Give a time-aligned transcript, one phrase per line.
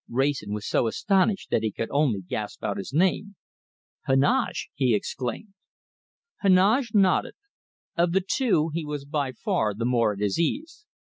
[0.09, 3.35] Wrayson was so astonished that he could only gasp out his name.
[4.07, 5.53] "Heneage!" he exclaimed.
[6.41, 7.35] Heneage nodded.
[7.95, 10.87] Of the two, he was by far the more at his ease.